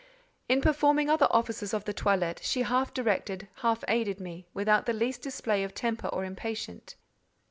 In 0.49 0.61
performing 0.61 1.11
other 1.11 1.27
offices 1.29 1.75
of 1.75 1.83
the 1.85 1.93
toilet, 1.93 2.39
she 2.41 2.63
half 2.63 2.91
directed, 2.91 3.47
half 3.57 3.83
aided 3.87 4.19
me, 4.19 4.47
without 4.51 4.87
the 4.87 4.93
least 4.93 5.21
display 5.21 5.63
of 5.63 5.75
temper 5.75 6.07
or 6.07 6.25
impatience. 6.25 6.95